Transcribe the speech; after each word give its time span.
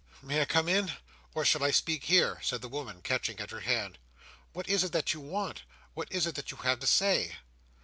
"May 0.23 0.41
I 0.41 0.45
come 0.45 0.67
in, 0.67 0.93
or 1.35 1.45
shall 1.45 1.63
I 1.63 1.69
speak 1.69 2.05
here?" 2.05 2.39
said 2.41 2.63
the 2.63 2.67
woman, 2.67 3.03
catching 3.03 3.39
at 3.39 3.51
her 3.51 3.59
hand. 3.59 3.99
"What 4.51 4.67
is 4.67 4.83
it 4.83 4.93
that 4.93 5.13
you 5.13 5.19
want? 5.19 5.61
What 5.93 6.11
is 6.11 6.25
it 6.25 6.33
that 6.33 6.49
you 6.49 6.57
have 6.57 6.79
to 6.79 6.87
say?" 6.87 7.35